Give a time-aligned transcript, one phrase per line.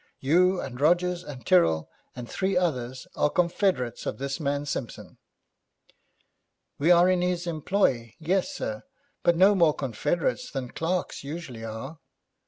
[0.19, 5.19] You, and Rogers, and Tyrrel, and three others, are confederates of this man Simpson.'
[6.79, 8.81] 'We are in his employ; yes, sir,
[9.21, 11.99] but no more confederates than clerks usually are.'